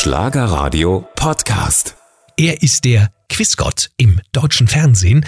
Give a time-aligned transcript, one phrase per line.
[0.00, 1.94] Schlagerradio Podcast.
[2.38, 5.26] Er ist der Quizgott im deutschen Fernsehen.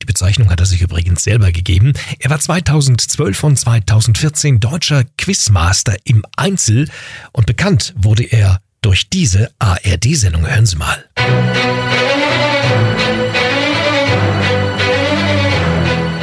[0.00, 1.92] Die Bezeichnung hat er sich übrigens selber gegeben.
[2.20, 6.88] Er war 2012 und 2014 deutscher Quizmaster im Einzel
[7.32, 10.48] und bekannt wurde er durch diese ARD-Sendung.
[10.48, 11.04] Hören Sie mal.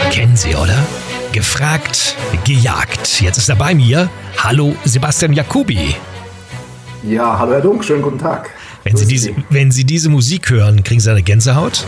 [0.10, 0.88] Kennen Sie, oder?
[1.34, 2.16] Gefragt,
[2.46, 3.22] gejagt.
[3.22, 4.10] Jetzt ist er bei mir.
[4.40, 5.96] Hallo, Sebastian Jacobi.
[7.04, 8.50] Ja, hallo Herr Dunk, schönen guten Tag.
[8.84, 11.86] Wenn Sie, diese, wenn Sie diese Musik hören, kriegen Sie eine Gänsehaut?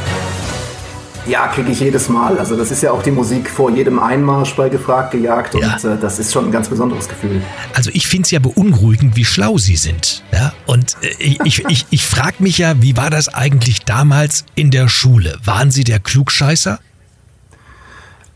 [1.26, 2.38] Ja, kriege ich jedes Mal.
[2.38, 5.77] Also das ist ja auch die Musik vor jedem Einmarsch bei Gefragt gejagt und Ja.
[5.77, 7.41] äh, das ist schon ein ganz besonderes Gefühl.
[7.73, 10.23] Also ich finde es ja beunruhigend, wie schlau Sie sind.
[10.34, 10.52] Ja?
[10.66, 14.70] Und äh, ich, ich, ich, ich frage mich ja, wie war das eigentlich damals in
[14.71, 15.38] der Schule?
[15.45, 16.80] Waren Sie der Klugscheißer?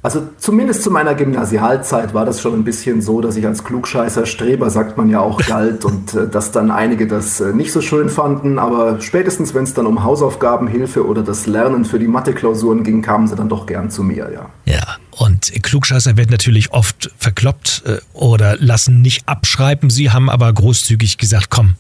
[0.08, 4.26] Also zumindest zu meiner Gymnasialzeit war das schon ein bisschen so, dass ich als Klugscheißer
[4.26, 7.82] Streber, sagt man ja auch, galt und äh, dass dann einige das äh, nicht so
[7.82, 8.58] schön fanden.
[8.58, 13.28] Aber spätestens, wenn es dann um Hausaufgabenhilfe oder das Lernen für die Mathe-Klausuren ging, kamen
[13.28, 14.46] sie dann doch gern zu mir, ja.
[14.64, 14.96] Ja.
[15.12, 19.90] Und Klugscheißer werden natürlich oft verkloppt äh, oder lassen nicht abschreiben.
[19.90, 21.76] Sie haben aber großzügig gesagt, komm,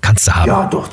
[0.00, 0.46] kannst du haben.
[0.46, 0.88] Ja, doch,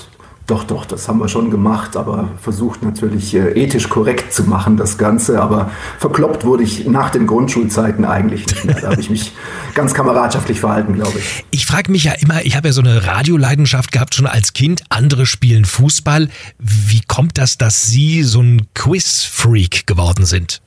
[0.50, 4.78] doch, doch, das haben wir schon gemacht, aber versucht natürlich äh, ethisch korrekt zu machen,
[4.78, 5.42] das Ganze.
[5.42, 8.81] Aber verkloppt wurde ich nach den Grundschulzeiten eigentlich nicht mehr.
[8.81, 9.33] Da habe ich mich
[9.75, 11.45] ganz kameradschaftlich verhalten, glaube ich.
[11.52, 14.83] Ich frage mich ja immer, ich habe ja so eine Radioleidenschaft gehabt schon als Kind.
[14.89, 16.30] Andere spielen Fußball.
[16.58, 20.61] Wie kommt das, dass Sie so ein Quiz-Freak geworden sind?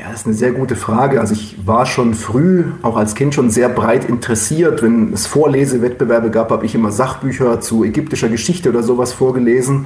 [0.00, 1.20] Ja, das ist eine sehr gute Frage.
[1.20, 4.82] Also ich war schon früh, auch als Kind schon sehr breit interessiert.
[4.82, 9.84] Wenn es Vorlesewettbewerbe gab, habe ich immer Sachbücher zu ägyptischer Geschichte oder sowas vorgelesen.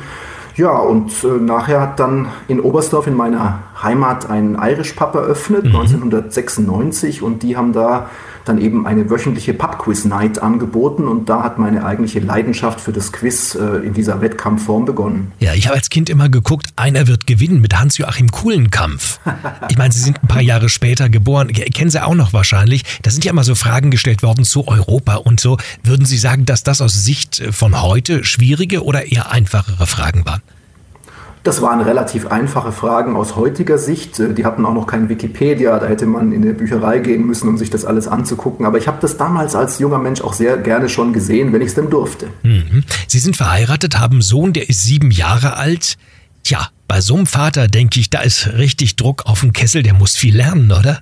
[0.56, 5.64] Ja, und äh, nachher hat dann in Oberstdorf in meiner Heimat ein Irish Pub eröffnet,
[5.66, 7.22] 1996.
[7.22, 8.08] Und die haben da
[8.44, 11.08] dann eben eine wöchentliche Pub-Quiz-Night angeboten.
[11.08, 15.32] Und da hat meine eigentliche Leidenschaft für das Quiz äh, in dieser Wettkampfform begonnen.
[15.40, 19.18] Ja, ich habe als Kind immer geguckt, einer wird gewinnen mit Hans-Joachim Kuhlenkampf.
[19.70, 22.84] Ich meine, Sie sind ein paar Jahre später geboren, Ke- kennen Sie auch noch wahrscheinlich.
[23.02, 25.56] Da sind ja immer so Fragen gestellt worden zu Europa und so.
[25.82, 30.42] Würden Sie sagen, dass das aus Sicht von heute schwierige oder eher einfachere Fragen waren?
[31.44, 34.18] Das waren relativ einfache Fragen aus heutiger Sicht.
[34.18, 37.48] Äh, Die hatten auch noch kein Wikipedia, da hätte man in der Bücherei gehen müssen,
[37.48, 38.64] um sich das alles anzugucken.
[38.64, 41.68] Aber ich habe das damals als junger Mensch auch sehr gerne schon gesehen, wenn ich
[41.68, 42.28] es denn durfte.
[42.42, 42.82] Mhm.
[43.06, 45.96] Sie sind verheiratet, haben einen Sohn, der ist sieben Jahre alt.
[46.44, 49.94] Tja, bei so einem Vater denke ich, da ist richtig Druck auf dem Kessel, der
[49.94, 51.00] muss viel lernen, oder?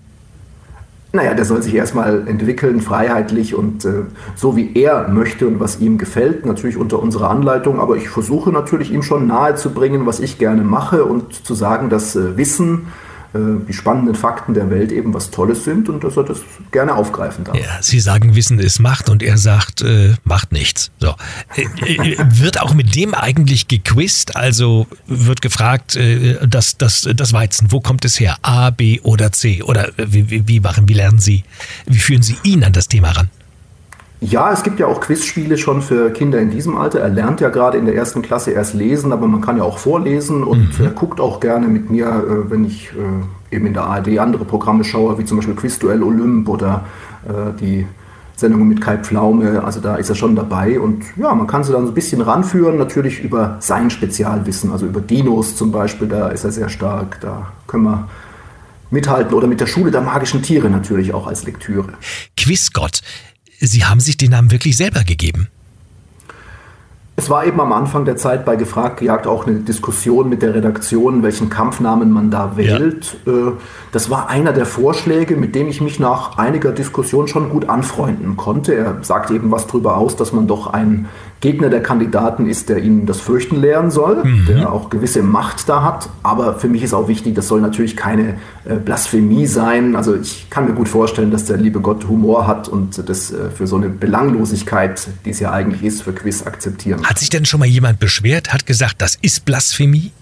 [1.14, 5.78] Naja, der soll sich erstmal entwickeln, freiheitlich und äh, so wie er möchte und was
[5.78, 7.80] ihm gefällt, natürlich unter unserer Anleitung.
[7.80, 12.16] Aber ich versuche natürlich ihm schon nahezubringen, was ich gerne mache und zu sagen, dass
[12.16, 12.86] äh, Wissen,
[13.34, 17.44] die spannenden Fakten der Welt eben was Tolles sind und dass er das gerne aufgreifen
[17.44, 17.56] darf.
[17.56, 20.90] Ja, Sie sagen, Wissen ist Macht und er sagt, äh, macht nichts.
[20.98, 21.14] So.
[21.56, 24.36] Äh, äh, wird auch mit dem eigentlich gequizt?
[24.36, 28.36] Also wird gefragt, äh, das, das, das Weizen, wo kommt es her?
[28.42, 29.62] A, B oder C?
[29.62, 31.44] Oder äh, wie, wie machen, wie lernen Sie,
[31.86, 33.30] wie führen Sie ihn an das Thema ran?
[34.24, 37.00] Ja, es gibt ja auch Quizspiele schon für Kinder in diesem Alter.
[37.00, 39.78] Er lernt ja gerade in der ersten Klasse erst lesen, aber man kann ja auch
[39.78, 43.82] vorlesen und er guckt auch gerne mit mir, äh, wenn ich äh, eben in der
[43.82, 46.84] ARD andere Programme schaue, wie zum Beispiel Quizduell Olymp oder
[47.26, 47.84] äh, die
[48.36, 49.64] Sendung mit Kai Pflaume.
[49.64, 52.20] Also da ist er schon dabei und ja, man kann sie dann so ein bisschen
[52.20, 57.20] ranführen, natürlich über sein Spezialwissen, also über Dinos zum Beispiel, da ist er sehr stark,
[57.22, 58.08] da können wir
[58.88, 61.94] mithalten oder mit der Schule der magischen Tiere natürlich auch als Lektüre.
[62.36, 63.00] Quizgott.
[63.64, 65.46] Sie haben sich den Namen wirklich selber gegeben.
[67.14, 70.54] Es war eben am Anfang der Zeit bei Gefragt gejagt auch eine Diskussion mit der
[70.54, 73.16] Redaktion, welchen Kampfnamen man da wählt.
[73.26, 73.52] Äh,
[73.92, 78.38] Das war einer der Vorschläge, mit dem ich mich nach einiger Diskussion schon gut anfreunden
[78.38, 78.74] konnte.
[78.74, 81.06] Er sagt eben was darüber aus, dass man doch ein
[81.42, 85.82] Gegner der Kandidaten ist, der ihnen das Fürchten lehren soll, der auch gewisse Macht da
[85.82, 86.08] hat.
[86.22, 89.96] Aber für mich ist auch wichtig, das soll natürlich keine äh, Blasphemie sein.
[89.96, 93.50] Also ich kann mir gut vorstellen, dass der liebe Gott Humor hat und das äh,
[93.50, 97.01] für so eine Belanglosigkeit, die es ja eigentlich ist, für Quiz akzeptieren.
[97.02, 100.12] Hat sich denn schon mal jemand beschwert, hat gesagt, das ist Blasphemie?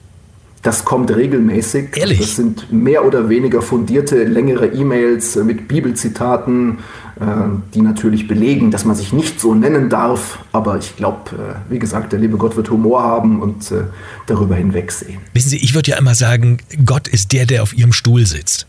[0.62, 1.96] Das kommt regelmäßig.
[1.96, 2.18] Ehrlich?
[2.18, 6.80] Das sind mehr oder weniger fundierte, längere E-Mails äh, mit Bibelzitaten,
[7.18, 7.24] äh,
[7.72, 10.38] die natürlich belegen, dass man sich nicht so nennen darf.
[10.52, 13.84] Aber ich glaube, wie gesagt, der liebe Gott wird Humor haben und äh,
[14.26, 15.20] darüber hinwegsehen.
[15.32, 18.66] Wissen Sie, ich würde ja immer sagen, Gott ist der, der auf Ihrem Stuhl sitzt.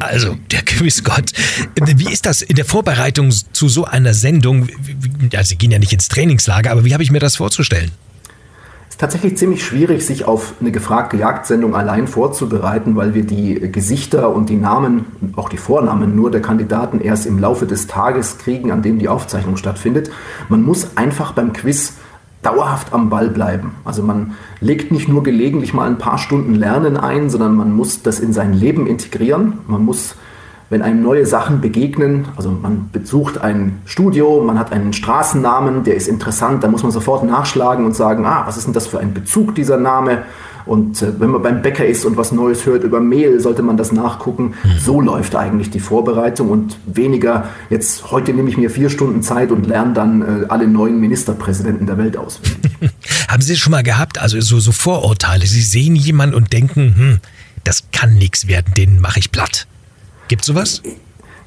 [0.00, 1.32] Also, der Quizgott.
[1.96, 4.68] Wie ist das in der Vorbereitung zu so einer Sendung?
[5.30, 7.90] Ja, Sie gehen ja nicht ins Trainingslager, aber wie habe ich mir das vorzustellen?
[8.88, 14.34] Ist tatsächlich ziemlich schwierig, sich auf eine gefragte Jagdsendung allein vorzubereiten, weil wir die Gesichter
[14.34, 18.70] und die Namen, auch die Vornamen nur der Kandidaten erst im Laufe des Tages kriegen,
[18.70, 20.10] an dem die Aufzeichnung stattfindet.
[20.50, 21.94] Man muss einfach beim Quiz
[22.42, 23.76] dauerhaft am Ball bleiben.
[23.84, 28.02] Also man legt nicht nur gelegentlich mal ein paar Stunden Lernen ein, sondern man muss
[28.02, 29.58] das in sein Leben integrieren.
[29.66, 30.16] Man muss
[30.72, 35.96] wenn einem neue Sachen begegnen, also man besucht ein Studio, man hat einen Straßennamen, der
[35.96, 38.98] ist interessant, dann muss man sofort nachschlagen und sagen, ah, was ist denn das für
[38.98, 40.22] ein Bezug dieser Name?
[40.64, 43.76] Und äh, wenn man beim Bäcker ist und was Neues hört über Mehl, sollte man
[43.76, 44.54] das nachgucken.
[44.64, 44.78] Mhm.
[44.78, 49.50] So läuft eigentlich die Vorbereitung und weniger, jetzt heute nehme ich mir vier Stunden Zeit
[49.50, 52.72] und lerne dann äh, alle neuen Ministerpräsidenten der Welt auswendig.
[53.28, 55.46] Haben Sie es schon mal gehabt, also so, so Vorurteile?
[55.46, 57.18] Sie sehen jemanden und denken, hm,
[57.64, 59.66] das kann nichts werden, den mache ich platt.
[60.28, 60.82] Gibt sowas?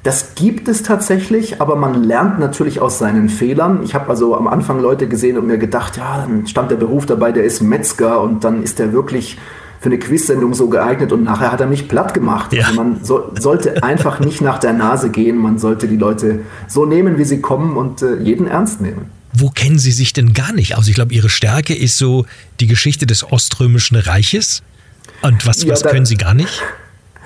[0.06, 3.82] Das gibt es tatsächlich, aber man lernt natürlich aus seinen Fehlern.
[3.82, 7.06] Ich habe also am Anfang Leute gesehen und mir gedacht, ja, dann stand der Beruf
[7.06, 9.36] dabei, der ist Metzger und dann ist der wirklich
[9.80, 12.52] für eine Quiz-Sendung so geeignet und nachher hat er mich platt gemacht.
[12.52, 12.66] Ja.
[12.66, 16.86] Also man so, sollte einfach nicht nach der Nase gehen, man sollte die Leute so
[16.86, 19.06] nehmen, wie sie kommen und äh, jeden ernst nehmen.
[19.32, 20.86] Wo kennen Sie sich denn gar nicht aus?
[20.86, 22.26] Ich glaube, Ihre Stärke ist so
[22.60, 24.62] die Geschichte des Oströmischen Reiches.
[25.22, 26.62] Und was, ja, was können Sie gar nicht?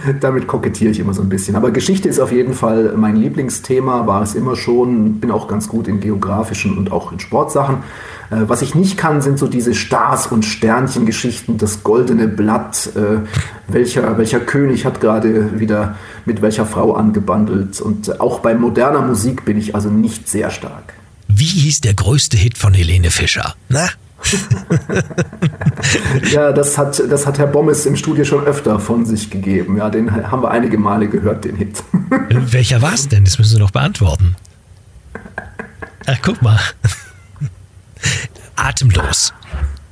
[0.21, 1.57] Damit kokettiere ich immer so ein bisschen.
[1.57, 5.21] Aber Geschichte ist auf jeden Fall mein Lieblingsthema, war es immer schon.
[5.21, 7.79] Bin auch ganz gut in geografischen und auch in Sportsachen.
[8.31, 13.27] Äh, was ich nicht kann, sind so diese Stars- und Sternchengeschichten, das goldene Blatt, äh,
[13.69, 17.81] welcher, welcher König hat gerade wieder mit welcher Frau angebandelt.
[17.81, 20.95] Und auch bei moderner Musik bin ich also nicht sehr stark.
[21.29, 23.55] Wie hieß der größte Hit von Helene Fischer?
[23.69, 23.89] Na?
[26.33, 29.77] ja, das hat, das hat Herr Bommes im Studio schon öfter von sich gegeben.
[29.77, 31.83] Ja, den haben wir einige Male gehört, den Hit.
[32.31, 33.25] Welcher war es denn?
[33.25, 34.37] Das müssen Sie noch beantworten.
[36.07, 36.59] Ach, guck mal.
[38.57, 39.33] Atemlos.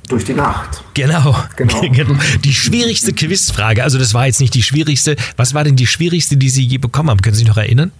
[0.07, 0.83] Durch die Nacht.
[0.95, 1.35] Genau.
[1.55, 2.19] genau.
[2.43, 5.15] Die schwierigste Quizfrage, also das war jetzt nicht die schwierigste.
[5.37, 7.21] Was war denn die schwierigste, die Sie je bekommen haben?
[7.21, 7.91] Können Sie sich noch erinnern?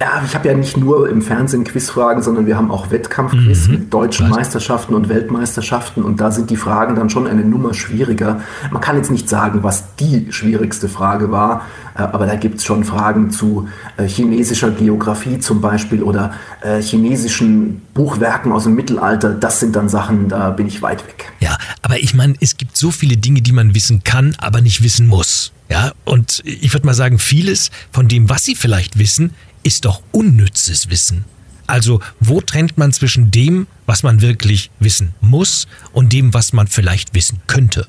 [0.00, 3.74] Ja, ich habe ja nicht nur im Fernsehen Quizfragen, sondern wir haben auch Wettkampfquiz mhm.
[3.74, 8.40] mit deutschen Meisterschaften und Weltmeisterschaften und da sind die Fragen dann schon eine Nummer schwieriger.
[8.70, 11.62] Man kann jetzt nicht sagen, was die schwierigste Frage war,
[11.96, 16.80] äh, aber da gibt es schon Fragen zu äh, chinesischer Geografie zum Beispiel oder äh,
[16.80, 19.34] chinesischen Buchwerken aus dem Mittelalter.
[19.34, 21.32] Das sind dann Sachen, da bin ich weit weg.
[21.40, 24.80] Ja, aber ich meine, es gibt so viele Dinge, die man wissen kann, aber nicht
[24.80, 25.52] wissen muss.
[25.70, 30.02] Ja, und ich würde mal sagen, vieles von dem, was Sie vielleicht wissen, ist doch
[30.12, 31.24] unnützes Wissen.
[31.66, 36.66] Also wo trennt man zwischen dem, was man wirklich wissen muss und dem, was man
[36.66, 37.86] vielleicht wissen könnte?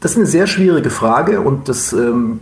[0.00, 2.40] Das ist eine sehr schwierige Frage und das ähm,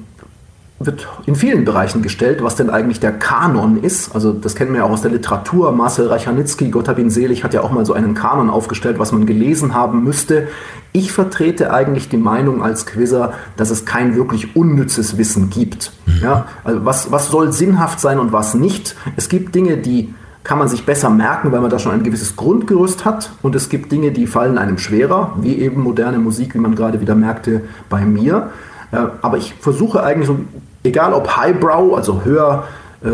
[0.81, 4.15] wird in vielen Bereichen gestellt, was denn eigentlich der Kanon ist.
[4.15, 5.73] Also das kennen wir ja auch aus der Literatur.
[5.73, 9.11] Marcel Reichanitzky, Gott hab ihn selig, hat ja auch mal so einen Kanon aufgestellt, was
[9.11, 10.47] man gelesen haben müsste.
[10.93, 15.93] Ich vertrete eigentlich die Meinung als Quizzer, dass es kein wirklich unnützes Wissen gibt.
[16.07, 16.23] Mhm.
[16.23, 18.95] Ja, also was, was soll sinnhaft sein und was nicht?
[19.17, 20.15] Es gibt Dinge, die
[20.45, 23.33] kann man sich besser merken, weil man da schon ein gewisses Grundgerüst hat.
[23.43, 27.01] Und es gibt Dinge, die fallen einem schwerer, wie eben moderne Musik, wie man gerade
[27.01, 28.51] wieder merkte bei mir.
[28.91, 30.39] Aber ich versuche eigentlich so
[30.83, 32.67] egal ob Highbrow, also höher
[33.05, 33.09] äh,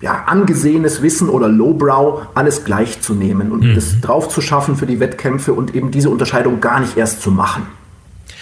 [0.00, 3.74] ja, angesehenes Wissen oder Lowbrow, alles gleich zu nehmen und mhm.
[3.74, 7.30] das drauf zu schaffen für die Wettkämpfe und eben diese Unterscheidung gar nicht erst zu
[7.30, 7.66] machen.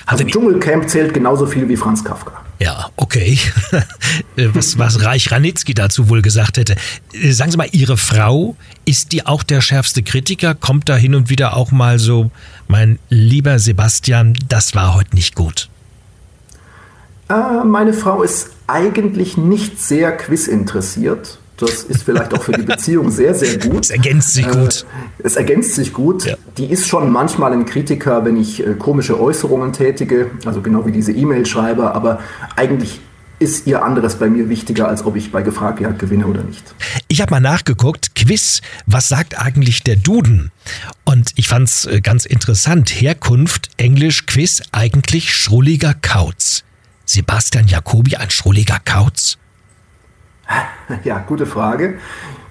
[0.07, 2.33] Also Dschungelcamp zählt genauso viel wie Franz Kafka.
[2.59, 3.39] Ja, okay.
[4.53, 6.77] was, was Reich Ranitzky dazu wohl gesagt hätte.
[7.31, 10.55] Sagen Sie mal, Ihre Frau, ist die auch der schärfste Kritiker?
[10.55, 12.31] Kommt da hin und wieder auch mal so,
[12.69, 15.69] mein lieber Sebastian, das war heute nicht gut?
[17.33, 21.39] Äh, meine Frau ist eigentlich nicht sehr quizinteressiert.
[21.57, 23.85] Das ist vielleicht auch für die Beziehung sehr, sehr gut.
[23.85, 24.85] Es ergänzt sich gut.
[25.19, 26.25] Äh, es ergänzt sich gut.
[26.25, 26.37] Ja.
[26.59, 30.93] Die ist schon manchmal ein Kritiker, wenn ich äh, komische Äußerungen tätige, also genau wie
[30.93, 32.21] diese E-Mail schreibe, aber
[32.57, 33.01] eigentlich
[33.39, 36.63] ist ihr anderes bei mir wichtiger, als ob ich bei Gefragtjagd gewinne oder nicht.
[37.09, 40.53] Ich habe mal nachgeguckt, Quiz, was sagt eigentlich der Duden?
[41.05, 42.91] Und ich fand es äh, ganz interessant.
[42.91, 46.63] Herkunft, Englisch, Quiz, eigentlich schrulliger Kauz.
[47.05, 49.39] Sebastian Jacobi ein schrulliger Kauz?
[51.05, 51.95] Ja, gute Frage.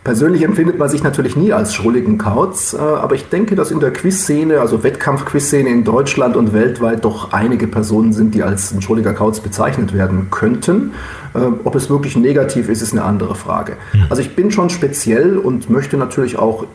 [0.03, 3.79] Persönlich empfindet man sich natürlich nie als schrulligen Kauz, äh, aber ich denke, dass in
[3.79, 8.81] der Quizszene, also Wettkampf-Quizszene in Deutschland und weltweit doch einige Personen sind, die als ein
[8.81, 10.93] schrulliger Kauz bezeichnet werden könnten.
[11.35, 13.73] Äh, ob es wirklich negativ ist, ist eine andere Frage.
[13.91, 14.05] Hm.
[14.09, 16.65] Also ich bin schon speziell und möchte natürlich auch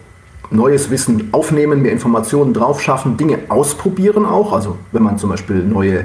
[0.50, 4.52] neues Wissen aufnehmen, mir Informationen drauf schaffen, Dinge ausprobieren auch.
[4.52, 6.04] Also wenn man zum Beispiel neue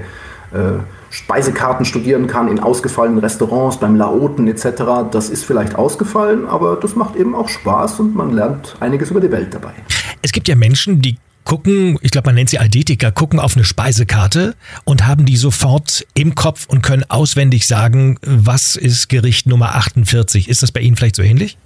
[1.09, 5.09] Speisekarten studieren kann in ausgefallenen Restaurants, beim Laoten etc.
[5.11, 9.19] Das ist vielleicht ausgefallen, aber das macht eben auch Spaß und man lernt einiges über
[9.19, 9.73] die Welt dabei.
[10.21, 13.65] Es gibt ja Menschen, die gucken, ich glaube, man nennt sie Aldetiker, gucken auf eine
[13.65, 19.75] Speisekarte und haben die sofort im Kopf und können auswendig sagen, was ist Gericht Nummer
[19.75, 20.47] 48.
[20.47, 21.57] Ist das bei Ihnen vielleicht so ähnlich?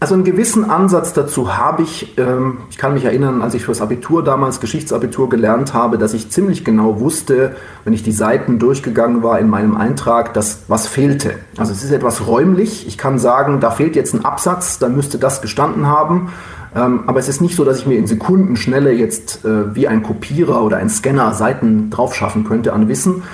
[0.00, 2.16] Also einen gewissen Ansatz dazu habe ich.
[2.18, 6.30] Ähm, ich kann mich erinnern, als ich fürs Abitur damals Geschichtsabitur gelernt habe, dass ich
[6.30, 11.34] ziemlich genau wusste, wenn ich die Seiten durchgegangen war in meinem Eintrag, dass was fehlte.
[11.56, 12.86] Also es ist etwas räumlich.
[12.86, 16.32] Ich kann sagen, da fehlt jetzt ein Absatz, da müsste das gestanden haben.
[16.76, 20.04] Ähm, aber es ist nicht so, dass ich mir in Sekundenschnelle jetzt äh, wie ein
[20.04, 23.24] Kopierer oder ein Scanner Seiten drauf schaffen könnte an Wissen.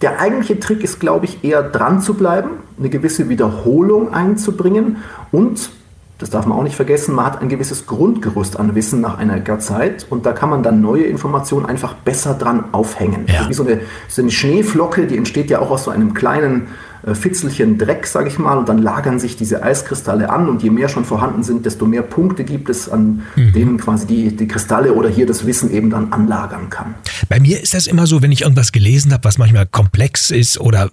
[0.00, 4.98] Der eigentliche Trick ist, glaube ich, eher dran zu bleiben, eine gewisse Wiederholung einzubringen
[5.30, 5.70] und,
[6.18, 9.58] das darf man auch nicht vergessen, man hat ein gewisses Grundgerüst an Wissen nach einer
[9.58, 13.26] Zeit und da kann man dann neue Informationen einfach besser dran aufhängen.
[13.26, 13.48] Ja.
[13.48, 16.68] Wie so eine, so eine Schneeflocke, die entsteht ja auch aus so einem kleinen
[17.14, 20.88] Fitzelchen Dreck, sage ich mal, und dann lagern sich diese Eiskristalle an und je mehr
[20.88, 23.52] schon vorhanden sind, desto mehr Punkte gibt es, an mhm.
[23.52, 26.94] denen quasi die, die Kristalle oder hier das Wissen eben dann anlagern kann.
[27.28, 30.60] Bei mir ist das immer so, wenn ich irgendwas gelesen habe, was manchmal komplex ist
[30.60, 30.90] oder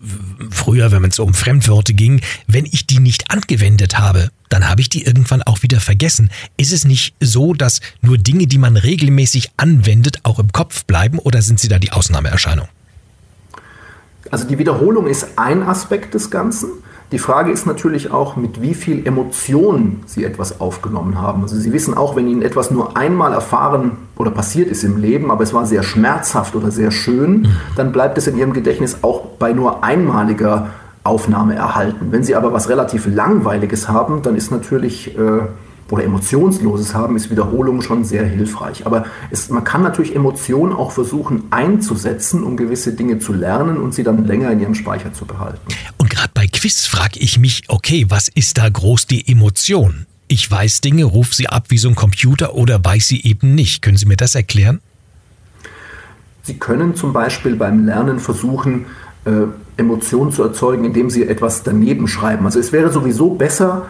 [0.49, 4.89] früher, wenn es um Fremdwörter ging, wenn ich die nicht angewendet habe, dann habe ich
[4.89, 6.31] die irgendwann auch wieder vergessen.
[6.57, 11.19] Ist es nicht so, dass nur Dinge, die man regelmäßig anwendet, auch im Kopf bleiben
[11.19, 12.67] oder sind sie da die Ausnahmeerscheinung?
[14.31, 16.69] Also die Wiederholung ist ein Aspekt des Ganzen.
[17.12, 21.41] Die Frage ist natürlich auch, mit wie viel Emotion Sie etwas aufgenommen haben.
[21.41, 25.31] Also Sie wissen auch, wenn Ihnen etwas nur einmal erfahren oder passiert ist im Leben,
[25.31, 29.25] aber es war sehr schmerzhaft oder sehr schön, dann bleibt es in Ihrem Gedächtnis auch
[29.39, 30.67] bei nur einmaliger
[31.03, 32.09] Aufnahme erhalten.
[32.12, 35.41] Wenn Sie aber was relativ Langweiliges haben, dann ist natürlich äh,
[35.91, 38.86] oder Emotionsloses haben, ist Wiederholung schon sehr hilfreich.
[38.86, 43.93] Aber es, man kann natürlich Emotionen auch versuchen einzusetzen, um gewisse Dinge zu lernen und
[43.93, 45.60] sie dann länger in ihrem Speicher zu behalten.
[45.98, 50.05] Und gerade bei Quiz frage ich mich, okay, was ist da groß die Emotion?
[50.27, 53.81] Ich weiß Dinge, rufe sie ab wie so ein Computer oder weiß sie eben nicht.
[53.81, 54.79] Können Sie mir das erklären?
[56.43, 58.86] Sie können zum Beispiel beim Lernen versuchen,
[59.25, 59.31] äh,
[59.77, 62.46] Emotionen zu erzeugen, indem Sie etwas daneben schreiben.
[62.46, 63.88] Also es wäre sowieso besser,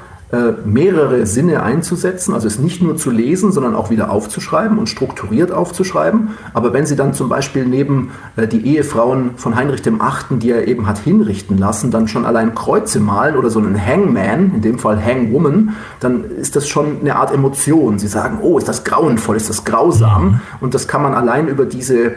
[0.64, 5.52] mehrere Sinne einzusetzen, also es nicht nur zu lesen, sondern auch wieder aufzuschreiben und strukturiert
[5.52, 6.30] aufzuschreiben.
[6.54, 10.52] Aber wenn Sie dann zum Beispiel neben äh, die Ehefrauen von Heinrich dem Achten, die
[10.52, 14.62] er eben hat hinrichten lassen, dann schon allein Kreuze malen oder so einen Hangman, in
[14.62, 17.98] dem Fall Hangwoman, dann ist das schon eine Art Emotion.
[17.98, 20.26] Sie sagen, oh, ist das grauenvoll, ist das grausam.
[20.26, 20.42] Mhm.
[20.62, 22.14] Und das kann man allein über diese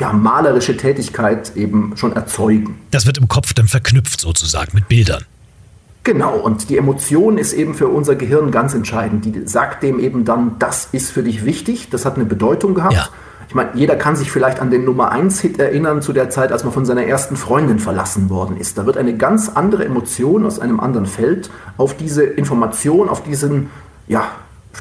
[0.00, 2.78] ja, malerische Tätigkeit eben schon erzeugen.
[2.90, 5.24] Das wird im Kopf dann verknüpft sozusagen mit Bildern.
[6.02, 9.24] Genau, und die Emotion ist eben für unser Gehirn ganz entscheidend.
[9.24, 12.94] Die sagt dem eben dann, das ist für dich wichtig, das hat eine Bedeutung gehabt.
[12.94, 13.08] Ja.
[13.48, 16.62] Ich meine, jeder kann sich vielleicht an den Nummer 1-Hit erinnern zu der Zeit, als
[16.62, 18.78] man von seiner ersten Freundin verlassen worden ist.
[18.78, 23.68] Da wird eine ganz andere Emotion aus einem anderen Feld auf diese Information, auf diesen
[24.06, 24.28] ja,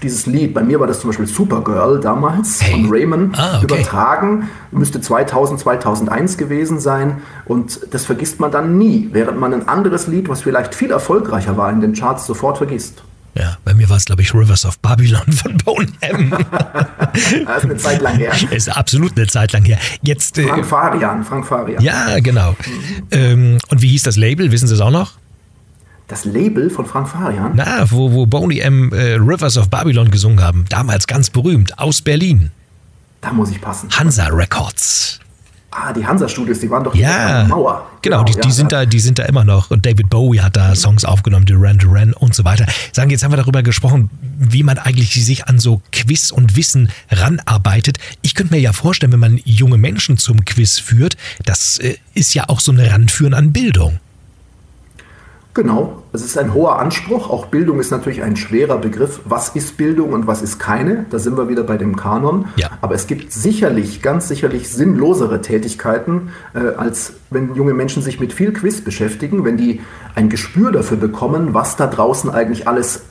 [0.02, 2.72] dieses Lied, bei mir war das zum Beispiel Supergirl damals hey.
[2.72, 3.66] von Raymond, ah, okay.
[3.66, 9.68] übertragen, müsste 2000, 2001 gewesen sein und das vergisst man dann nie, während man ein
[9.68, 13.04] anderes Lied, was vielleicht viel erfolgreicher war in den Charts, sofort vergisst.
[13.36, 16.32] Ja, bei mir war es, glaube ich, Rivers of Babylon von Bone M.
[17.46, 18.34] das ist eine Zeit lang her.
[18.52, 19.78] Ist absolut eine Zeit lang her.
[20.02, 21.82] Jetzt, äh, Frank Farian, Frank Farian.
[21.82, 22.52] Ja, genau.
[22.52, 23.04] Mhm.
[23.12, 24.52] Ähm, und wie hieß das Label?
[24.52, 25.14] Wissen Sie es auch noch?
[26.10, 27.54] Das Label von Frank Farian?
[27.56, 28.92] Na, wo, wo Boney M.
[28.92, 30.66] Äh, Rivers of Babylon gesungen haben.
[30.68, 32.52] Damals ganz berühmt, aus Berlin.
[33.22, 33.90] Da muss ich passen.
[33.92, 35.20] Hansa Records.
[35.72, 37.88] Ah, die Hansa-Studios, die waren doch ja, Mauer.
[38.02, 38.80] Genau, genau die, die ja, sind ja.
[38.80, 39.70] da, die sind da immer noch.
[39.70, 42.66] Und David Bowie hat da Songs aufgenommen, Duran Duran und so weiter.
[42.92, 46.90] Sagen, jetzt haben wir darüber gesprochen, wie man eigentlich sich an so Quiz und Wissen
[47.12, 48.00] ranarbeitet.
[48.24, 52.34] Ich könnte mir ja vorstellen, wenn man junge Menschen zum Quiz führt, das äh, ist
[52.34, 54.00] ja auch so ein Ranführen an Bildung.
[55.56, 57.30] Genau, es ist ein hoher Anspruch.
[57.30, 59.22] Auch Bildung ist natürlich ein schwerer Begriff.
[59.26, 61.08] Was ist Bildung und was ist keine?
[61.10, 62.46] Da sind wir wieder bei dem Kanon.
[62.56, 62.70] Ja.
[62.82, 68.32] Aber es gibt sicherlich, ganz sicherlich sinnlosere Tätigkeiten, äh, als wenn junge Menschen sich mit
[68.32, 69.82] viel Quiz beschäftigen, wenn die
[70.14, 73.02] ein Gespür dafür bekommen, was da draußen eigentlich alles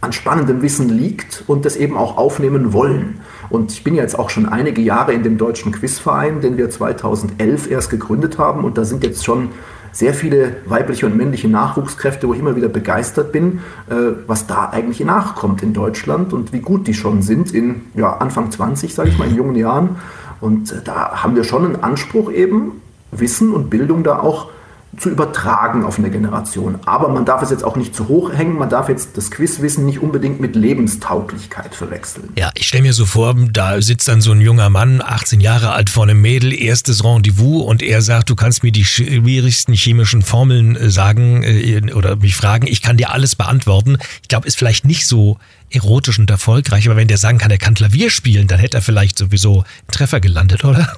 [0.00, 3.20] an spannendem Wissen liegt und das eben auch aufnehmen wollen.
[3.50, 7.70] Und ich bin jetzt auch schon einige Jahre in dem deutschen Quizverein, den wir 2011
[7.70, 8.64] erst gegründet haben.
[8.64, 9.50] Und da sind jetzt schon
[9.92, 13.94] sehr viele weibliche und männliche Nachwuchskräfte, wo ich immer wieder begeistert bin, äh,
[14.26, 18.50] was da eigentlich nachkommt in Deutschland und wie gut die schon sind in ja, Anfang
[18.50, 19.96] 20, sage ich mal, in jungen Jahren.
[20.40, 22.80] Und äh, da haben wir schon einen Anspruch eben,
[23.10, 24.48] Wissen und Bildung da auch
[24.98, 26.78] zu übertragen auf eine Generation.
[26.84, 29.86] Aber man darf es jetzt auch nicht zu hoch hängen, man darf jetzt das Quizwissen
[29.86, 32.28] nicht unbedingt mit Lebenstauglichkeit verwechseln.
[32.36, 35.72] Ja, ich stelle mir so vor, da sitzt dann so ein junger Mann, 18 Jahre
[35.72, 40.22] alt, vor einem Mädel, erstes Rendezvous und er sagt, du kannst mir die schwierigsten chemischen
[40.22, 43.96] Formeln äh, sagen äh, oder mich fragen, ich kann dir alles beantworten.
[44.20, 45.38] Ich glaube, ist vielleicht nicht so
[45.70, 48.82] erotisch und erfolgreich, aber wenn der sagen kann, er kann Klavier spielen, dann hätte er
[48.82, 50.96] vielleicht sowieso einen Treffer gelandet, oder?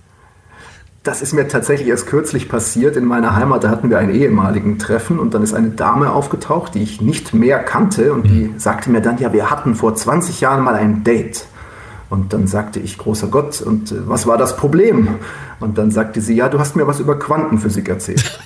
[1.05, 3.63] Das ist mir tatsächlich erst kürzlich passiert in meiner Heimat.
[3.63, 7.35] Da hatten wir einen ehemaligen Treffen und dann ist eine Dame aufgetaucht, die ich nicht
[7.35, 8.59] mehr kannte und die mhm.
[8.59, 11.45] sagte mir dann, ja, wir hatten vor 20 Jahren mal ein Date.
[12.09, 15.09] Und dann sagte ich, großer Gott, und äh, was war das Problem?
[15.61, 18.39] Und dann sagte sie, ja, du hast mir was über Quantenphysik erzählt.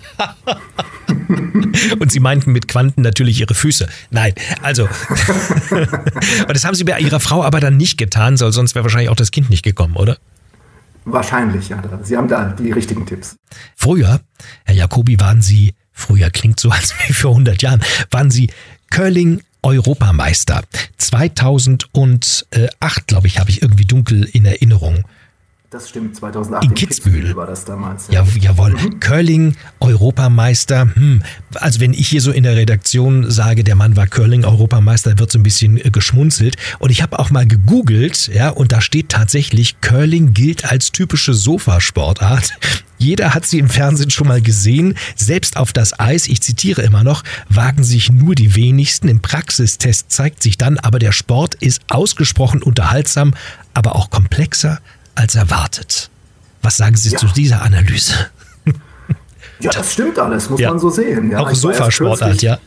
[2.00, 3.87] und sie meinten mit Quanten natürlich ihre Füße.
[4.11, 4.85] Nein, also.
[5.71, 9.17] und das haben sie bei ihrer Frau aber dann nicht getan, sonst wäre wahrscheinlich auch
[9.17, 10.17] das Kind nicht gekommen, oder?
[11.12, 11.83] Wahrscheinlich, ja.
[12.03, 13.37] Sie haben da die richtigen Tipps.
[13.77, 14.21] Früher,
[14.65, 18.50] Herr Jacobi, waren Sie, früher klingt so als wie vor 100 Jahren, waren Sie
[18.91, 20.62] Curling Europameister.
[20.99, 25.05] 2008, glaube ich, habe ich irgendwie dunkel in Erinnerung.
[25.70, 27.14] Das stimmt, 2008 in, in Kitzbühel.
[27.16, 28.08] Kitzbühel war das damals.
[28.08, 28.72] Ja, ja jawohl.
[28.72, 29.00] Mhm.
[29.00, 30.88] Curling, Europameister.
[30.94, 31.22] Hm.
[31.56, 35.30] Also wenn ich hier so in der Redaktion sage, der Mann war Curling, Europameister, wird
[35.30, 36.56] so ein bisschen äh, geschmunzelt.
[36.78, 41.34] Und ich habe auch mal gegoogelt, ja, und da steht tatsächlich, Curling gilt als typische
[41.34, 42.54] Sofasportart.
[42.96, 44.94] Jeder hat sie im Fernsehen schon mal gesehen.
[45.16, 49.06] Selbst auf das Eis, ich zitiere immer noch, wagen sich nur die wenigsten.
[49.08, 53.34] Im Praxistest zeigt sich dann, aber der Sport ist ausgesprochen unterhaltsam,
[53.75, 54.80] aber auch komplexer
[55.18, 56.10] als erwartet.
[56.62, 57.18] Was sagen Sie ja.
[57.18, 58.14] zu dieser Analyse?
[59.60, 60.70] Ja, das stimmt alles, muss ja.
[60.70, 61.32] man so sehen.
[61.32, 62.58] Ja, auch Sofasportart, ja.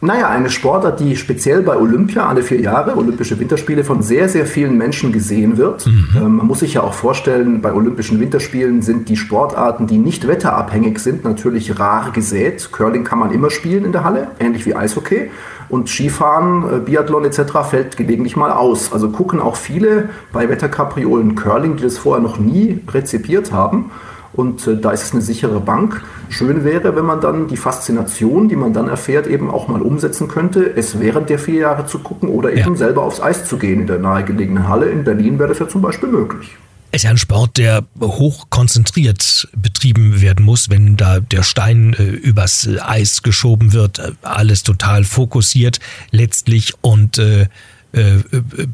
[0.00, 4.46] Naja, eine Sportart, die speziell bei Olympia alle vier Jahre, Olympische Winterspiele, von sehr, sehr
[4.46, 5.88] vielen Menschen gesehen wird.
[5.88, 6.08] Mhm.
[6.14, 10.28] Ähm, man muss sich ja auch vorstellen, bei Olympischen Winterspielen sind die Sportarten, die nicht
[10.28, 12.70] wetterabhängig sind, natürlich rar gesät.
[12.70, 15.32] Curling kann man immer spielen in der Halle, ähnlich wie Eishockey.
[15.68, 17.40] Und Skifahren, äh, Biathlon etc.
[17.68, 18.92] fällt gelegentlich mal aus.
[18.92, 23.90] Also gucken auch viele bei Wetterkapriolen Curling, die das vorher noch nie rezipiert haben.
[24.32, 26.02] Und äh, da ist es eine sichere Bank.
[26.28, 30.28] Schön wäre, wenn man dann die Faszination, die man dann erfährt, eben auch mal umsetzen
[30.28, 32.76] könnte, es während der vier Jahre zu gucken oder eben ja.
[32.76, 34.86] selber aufs Eis zu gehen in der nahegelegenen Halle.
[34.90, 36.56] In Berlin wäre das ja zum Beispiel möglich.
[36.90, 41.92] Es ist ja ein Sport, der hoch konzentriert betrieben werden muss, wenn da der Stein
[41.92, 45.80] äh, übers Eis geschoben wird, äh, alles total fokussiert
[46.12, 47.48] letztlich und äh,
[47.92, 48.22] äh,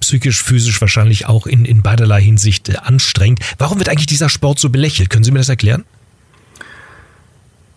[0.00, 3.40] psychisch, physisch wahrscheinlich auch in, in beiderlei Hinsicht äh, anstrengend.
[3.58, 5.10] Warum wird eigentlich dieser Sport so belächelt?
[5.10, 5.84] Können Sie mir das erklären?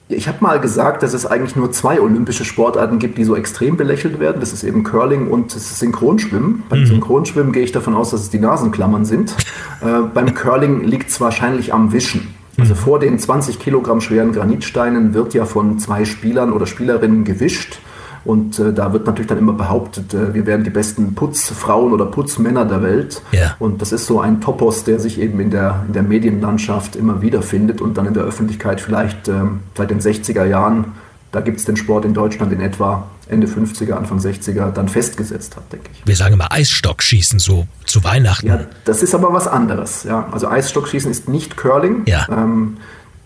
[0.10, 3.76] Ich habe mal gesagt, dass es eigentlich nur zwei olympische Sportarten gibt, die so extrem
[3.76, 4.40] belächelt werden.
[4.40, 6.64] Das ist eben Curling und das ist Synchronschwimmen.
[6.70, 6.86] Beim mhm.
[6.86, 9.36] Synchronschwimmen gehe ich davon aus, dass es die Nasenklammern sind.
[9.82, 12.34] äh, beim Curling liegt es wahrscheinlich am Wischen.
[12.58, 12.78] Also mhm.
[12.78, 17.80] vor den 20 Kilogramm schweren Granitsteinen wird ja von zwei Spielern oder Spielerinnen gewischt.
[18.28, 22.06] Und äh, da wird natürlich dann immer behauptet, äh, wir wären die besten Putzfrauen oder
[22.06, 23.22] Putzmänner der Welt.
[23.32, 23.56] Ja.
[23.58, 27.22] Und das ist so ein Topos, der sich eben in der, in der Medienlandschaft immer
[27.22, 30.92] wieder findet und dann in der Öffentlichkeit vielleicht ähm, seit den 60er Jahren,
[31.32, 35.56] da gibt es den Sport in Deutschland in etwa Ende 50er, Anfang 60er dann festgesetzt
[35.56, 36.06] hat, denke ich.
[36.06, 38.48] Wir sagen immer Eisstockschießen so zu Weihnachten.
[38.48, 40.04] Ja, das ist aber was anderes.
[40.04, 40.28] Ja.
[40.34, 42.04] Also Eisstockschießen ist nicht Curling.
[42.08, 42.28] Ja.
[42.30, 42.76] Ähm,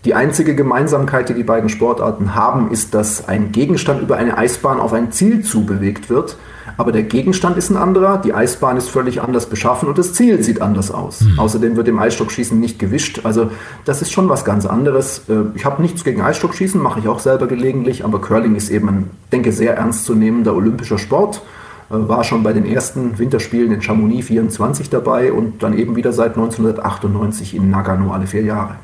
[0.04, 4.80] die einzige Gemeinsamkeit, die die beiden Sportarten haben, ist, dass ein Gegenstand über eine Eisbahn
[4.80, 6.36] auf ein Ziel zu bewegt wird.
[6.76, 10.42] Aber der Gegenstand ist ein anderer, die Eisbahn ist völlig anders beschaffen und das Ziel
[10.42, 11.20] sieht anders aus.
[11.20, 11.38] Mhm.
[11.38, 13.20] Außerdem wird im Eisstockschießen nicht gewischt.
[13.24, 13.50] Also
[13.84, 15.22] das ist schon was ganz anderes.
[15.28, 18.88] Äh, ich habe nichts gegen Eisstockschießen, mache ich auch selber gelegentlich, aber Curling ist eben
[18.88, 21.42] ein, denke sehr ernstzunehmender olympischer Sport.
[21.90, 26.12] Äh, war schon bei den ersten Winterspielen in Chamonix 24 dabei und dann eben wieder
[26.12, 28.76] seit 1998 in Nagano alle vier Jahre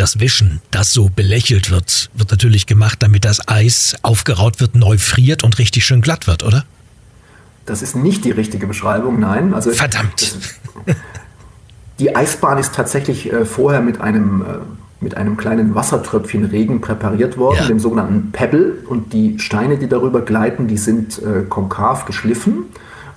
[0.00, 4.96] das Wischen, das so belächelt wird, wird natürlich gemacht, damit das Eis aufgeraut wird, neu
[4.96, 6.64] friert und richtig schön glatt wird, oder?
[7.66, 9.52] Das ist nicht die richtige Beschreibung, nein.
[9.52, 10.34] Also Verdammt.
[11.98, 14.44] die Eisbahn ist tatsächlich äh, vorher mit einem, äh,
[15.04, 17.66] mit einem kleinen Wassertröpfchen Regen präpariert worden, ja.
[17.66, 18.78] dem sogenannten Pebble.
[18.88, 22.64] Und die Steine, die darüber gleiten, die sind äh, konkav geschliffen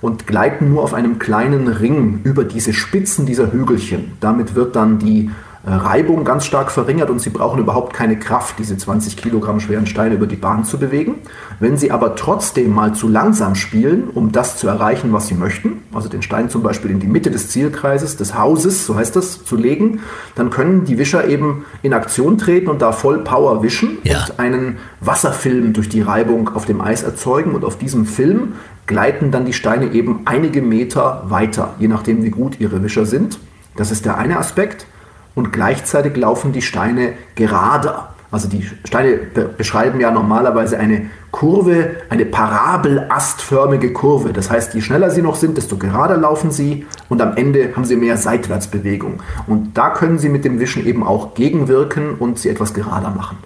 [0.02, 4.12] und gleiten nur auf einem kleinen Ring über diese Spitzen dieser Hügelchen.
[4.20, 5.30] Damit wird dann die
[5.66, 10.16] Reibung ganz stark verringert und sie brauchen überhaupt keine Kraft, diese 20 Kilogramm schweren Steine
[10.16, 11.16] über die Bahn zu bewegen.
[11.58, 15.82] Wenn sie aber trotzdem mal zu langsam spielen, um das zu erreichen, was sie möchten,
[15.94, 19.44] also den Stein zum Beispiel in die Mitte des Zielkreises, des Hauses, so heißt das,
[19.44, 20.00] zu legen,
[20.34, 24.18] dann können die Wischer eben in Aktion treten und da voll Power wischen ja.
[24.18, 28.54] und einen Wasserfilm durch die Reibung auf dem Eis erzeugen und auf diesem Film
[28.86, 33.38] gleiten dann die Steine eben einige Meter weiter, je nachdem wie gut ihre Wischer sind.
[33.76, 34.86] Das ist der eine Aspekt
[35.34, 38.14] und gleichzeitig laufen die Steine gerader.
[38.30, 39.18] Also die Steine
[39.56, 44.32] beschreiben ja normalerweise eine Kurve, eine parabelastförmige Kurve.
[44.32, 47.84] Das heißt, je schneller sie noch sind, desto gerader laufen sie und am Ende haben
[47.84, 49.22] sie mehr Seitwärtsbewegung.
[49.46, 53.38] Und da können sie mit dem Wischen eben auch gegenwirken und sie etwas gerader machen.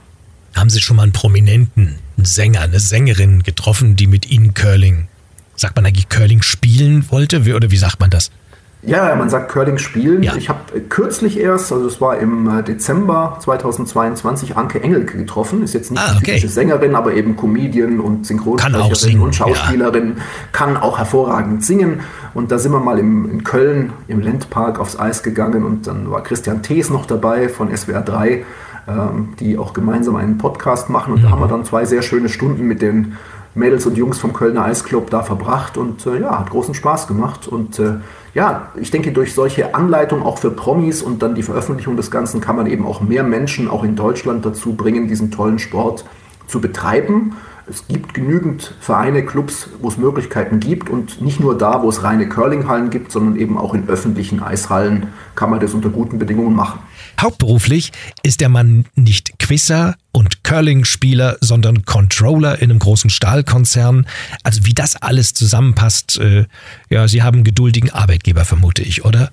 [0.54, 5.06] Haben Sie schon mal einen prominenten Sänger, eine Sängerin getroffen, die mit Ihnen Curling,
[5.54, 7.40] sagt man eigentlich Curling spielen wollte?
[7.54, 8.30] Oder wie sagt man das?
[8.82, 10.22] Ja, man sagt Curling spielen.
[10.22, 10.36] Ja.
[10.36, 15.64] Ich habe kürzlich erst, also es war im äh, Dezember 2022, Anke Engelke getroffen.
[15.64, 16.38] Ist jetzt nicht ah, okay.
[16.38, 20.14] Sängerin, aber eben Comedian und Synchronsprecherin und Schauspielerin.
[20.16, 20.22] Ja.
[20.52, 22.00] Kann auch hervorragend singen.
[22.34, 26.08] Und da sind wir mal im, in Köln im Lendpark aufs Eis gegangen und dann
[26.10, 28.44] war Christian Thees noch dabei von SWR 3,
[28.86, 31.14] ähm, die auch gemeinsam einen Podcast machen.
[31.14, 31.24] Und mhm.
[31.24, 33.16] da haben wir dann zwei sehr schöne Stunden mit den
[33.58, 37.48] Mädels und Jungs vom Kölner Eisclub da verbracht und äh, ja, hat großen Spaß gemacht.
[37.48, 37.96] Und äh,
[38.34, 42.40] ja, ich denke, durch solche Anleitungen auch für Promis und dann die Veröffentlichung des Ganzen
[42.40, 46.04] kann man eben auch mehr Menschen auch in Deutschland dazu bringen, diesen tollen Sport
[46.46, 47.36] zu betreiben.
[47.70, 52.02] Es gibt genügend Vereine, Clubs, wo es Möglichkeiten gibt und nicht nur da, wo es
[52.02, 56.56] reine Curlinghallen gibt, sondern eben auch in öffentlichen Eishallen kann man das unter guten Bedingungen
[56.56, 56.80] machen.
[57.20, 64.06] Hauptberuflich ist der Mann nicht Quizzer und Curling-Spieler, sondern Controller in einem großen Stahlkonzern.
[64.44, 66.44] Also wie das alles zusammenpasst, äh,
[66.90, 69.30] ja, Sie haben einen geduldigen Arbeitgeber, vermute ich, oder?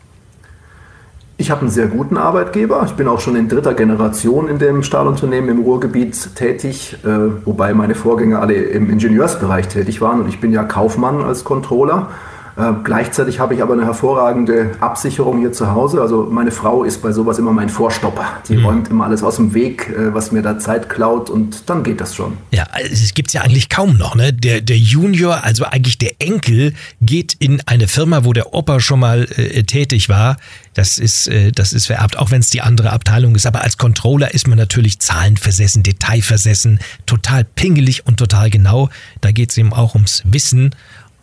[1.38, 2.82] Ich habe einen sehr guten Arbeitgeber.
[2.86, 7.08] Ich bin auch schon in dritter Generation in dem Stahlunternehmen im Ruhrgebiet tätig, äh,
[7.46, 12.10] wobei meine Vorgänger alle im Ingenieursbereich tätig waren und ich bin ja Kaufmann als Controller.
[12.58, 16.02] Äh, gleichzeitig habe ich aber eine hervorragende Absicherung hier zu Hause.
[16.02, 18.26] Also meine Frau ist bei sowas immer mein Vorstopper.
[18.48, 18.66] Die mhm.
[18.66, 22.00] räumt immer alles aus dem Weg, äh, was mir da Zeit klaut und dann geht
[22.00, 22.38] das schon.
[22.52, 24.16] Ja, es gibt es ja eigentlich kaum noch.
[24.16, 24.32] Ne?
[24.32, 29.02] Der, der Junior, also eigentlich der Enkel, geht in eine Firma, wo der Opa schon
[29.02, 30.38] mal äh, tätig war.
[30.74, 33.46] Das ist, äh, das ist vererbt, auch wenn es die andere Abteilung ist.
[33.46, 38.90] Aber als Controller ist man natürlich zahlenversessen, detailversessen, total pingelig und total genau.
[39.20, 40.74] Da geht es eben auch ums Wissen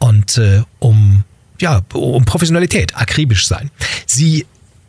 [0.02, 1.22] und äh, um,
[1.60, 3.70] ja, um Professionalität, akribisch sein.
[4.04, 4.46] Sie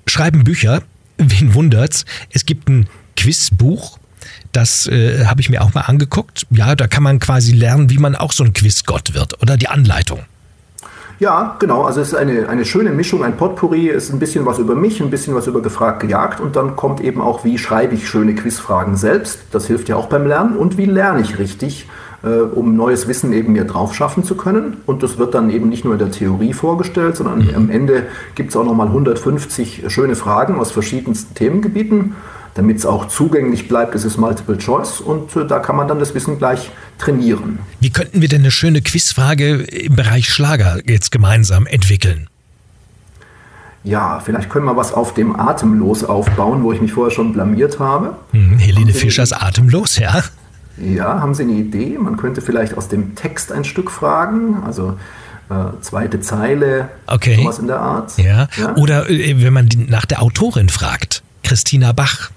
[0.07, 0.81] schreiben Bücher,
[1.17, 2.05] wen wundert's?
[2.31, 3.99] Es gibt ein Quizbuch,
[4.53, 6.47] das äh, habe ich mir auch mal angeguckt.
[6.49, 9.67] Ja, da kann man quasi lernen, wie man auch so ein Quizgott wird oder die
[9.67, 10.21] Anleitung.
[11.19, 11.83] Ja, genau.
[11.83, 13.89] Also es ist eine, eine schöne Mischung, ein Potpourri.
[13.89, 16.75] Es ist ein bisschen was über mich, ein bisschen was über gefragt, gejagt und dann
[16.75, 19.41] kommt eben auch, wie schreibe ich schöne Quizfragen selbst.
[19.51, 21.87] Das hilft ja auch beim Lernen und wie lerne ich richtig
[22.23, 24.77] äh, um neues Wissen eben mir drauf schaffen zu können.
[24.85, 27.55] Und das wird dann eben nicht nur in der Theorie vorgestellt, sondern mhm.
[27.55, 28.03] am Ende
[28.35, 32.15] gibt es auch nochmal 150 schöne Fragen aus verschiedensten Themengebieten.
[32.55, 35.99] Damit es auch zugänglich bleibt, ist es Multiple Choice und äh, da kann man dann
[35.99, 37.59] das Wissen gleich trainieren.
[37.79, 42.29] Wie könnten wir denn eine schöne Quizfrage im Bereich Schlager jetzt gemeinsam entwickeln?
[43.83, 47.79] Ja, vielleicht können wir was auf dem Atemlos aufbauen, wo ich mich vorher schon blamiert
[47.79, 48.15] habe.
[48.31, 50.23] Hm, Helene Fischers Atemlos, ja.
[50.77, 51.97] Ja, haben Sie eine Idee?
[51.99, 54.97] Man könnte vielleicht aus dem Text ein Stück fragen, also
[55.49, 57.35] äh, zweite Zeile, okay.
[57.35, 58.17] sowas in der Art.
[58.17, 58.47] Ja.
[58.57, 58.75] ja?
[58.75, 62.31] Oder äh, wenn man nach der Autorin fragt, Christina Bach.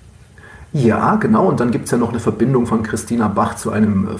[0.72, 1.46] Ja, genau.
[1.46, 4.18] Und dann gibt es ja noch eine Verbindung von Christina Bach zu einem äh,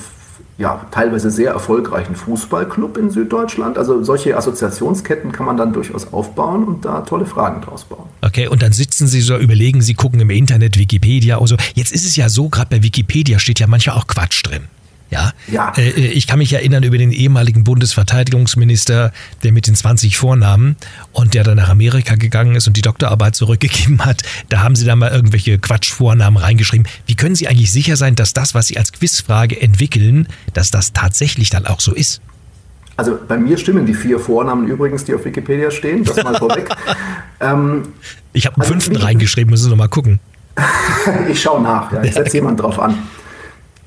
[0.58, 3.76] ja, teilweise sehr erfolgreichen Fußballclub in Süddeutschland.
[3.76, 8.06] Also solche Assoziationsketten kann man dann durchaus aufbauen und da tolle Fragen draus bauen.
[8.22, 11.56] Okay, und dann sitzen Sie so, überlegen Sie, gucken im Internet, Wikipedia oder so.
[11.74, 14.62] Jetzt ist es ja so, gerade bei Wikipedia steht ja manchmal auch Quatsch drin.
[15.10, 15.72] Ja, ja.
[15.76, 19.12] Äh, äh, ich kann mich erinnern über den ehemaligen Bundesverteidigungsminister,
[19.44, 20.76] der mit den 20 Vornamen
[21.12, 24.22] und der dann nach Amerika gegangen ist und die Doktorarbeit zurückgegeben hat.
[24.48, 26.88] Da haben sie da mal irgendwelche Quatschvornamen reingeschrieben.
[27.06, 30.92] Wie können Sie eigentlich sicher sein, dass das, was Sie als Quizfrage entwickeln, dass das
[30.92, 32.20] tatsächlich dann auch so ist?
[32.96, 36.02] Also bei mir stimmen die vier Vornamen übrigens, die auf Wikipedia stehen.
[36.02, 36.68] Das mal vorweg.
[37.40, 37.88] ähm,
[38.32, 40.18] ich habe einen also fünften reingeschrieben, müssen Sie noch mal gucken.
[41.28, 42.02] ich schaue nach, ja.
[42.02, 42.96] ich setze jemand drauf an.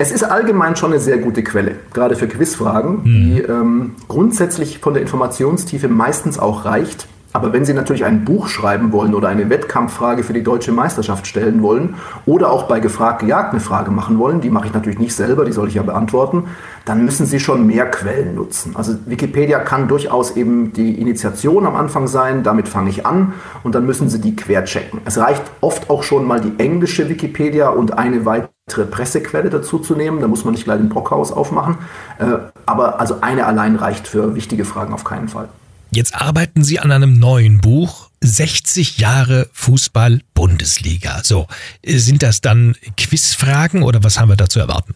[0.01, 3.03] Es ist allgemein schon eine sehr gute Quelle, gerade für Quizfragen, mhm.
[3.03, 7.09] die ähm, grundsätzlich von der Informationstiefe meistens auch reicht.
[7.31, 11.27] Aber wenn Sie natürlich ein Buch schreiben wollen oder eine Wettkampffrage für die deutsche Meisterschaft
[11.27, 14.97] stellen wollen oder auch bei Gefragt gejagt eine Frage machen wollen, die mache ich natürlich
[14.97, 16.45] nicht selber, die soll ich ja beantworten,
[16.85, 18.75] dann müssen Sie schon mehr Quellen nutzen.
[18.75, 23.75] Also Wikipedia kann durchaus eben die Initiation am Anfang sein, damit fange ich an und
[23.75, 25.01] dann müssen Sie die querchecken.
[25.05, 29.95] Es reicht oft auch schon mal die englische Wikipedia und eine weitere Pressequelle dazu zu
[29.95, 31.77] nehmen, da muss man nicht gleich ein Brockhaus aufmachen,
[32.17, 32.25] äh,
[32.65, 35.49] aber also eine allein reicht für wichtige Fragen auf keinen Fall.
[35.91, 38.09] Jetzt arbeiten Sie an einem neuen Buch.
[38.21, 41.21] 60 Jahre Fußball-Bundesliga.
[41.23, 41.47] So,
[41.85, 44.93] sind das dann Quizfragen oder was haben wir da zu erwarten?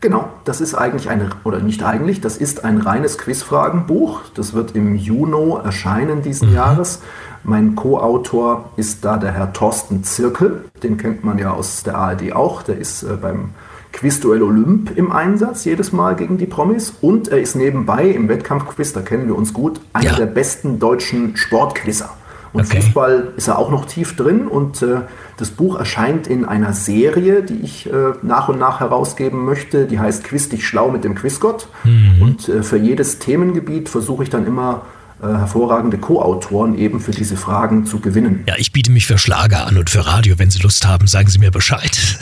[0.00, 4.22] Genau, das ist eigentlich ein, oder nicht eigentlich, das ist ein reines Quizfragenbuch.
[4.34, 6.56] Das wird im Juni erscheinen diesen mhm.
[6.56, 7.00] Jahres.
[7.44, 10.64] Mein Co-Autor ist da der Herr Thorsten Zirkel.
[10.82, 12.62] Den kennt man ja aus der ARD auch.
[12.62, 13.50] Der ist äh, beim
[13.92, 16.94] Quizduell Olymp im Einsatz, jedes Mal gegen die Promis.
[17.00, 20.16] Und er ist nebenbei im Wettkampfquiz, da kennen wir uns gut, einer ja.
[20.16, 22.10] der besten deutschen Sportquizzer.
[22.52, 22.82] Und okay.
[22.82, 25.00] Fußball ist er auch noch tief drin und äh,
[25.38, 29.86] das Buch erscheint in einer Serie, die ich äh, nach und nach herausgeben möchte.
[29.86, 31.68] Die heißt Quiz dich schlau mit dem Quizgott.
[31.84, 32.20] Mhm.
[32.20, 34.82] Und äh, für jedes Themengebiet versuche ich dann immer
[35.22, 38.44] äh, hervorragende Co-Autoren eben für diese Fragen zu gewinnen.
[38.46, 40.38] Ja, ich biete mich für Schlager an und für Radio.
[40.38, 42.18] Wenn Sie Lust haben, sagen Sie mir Bescheid.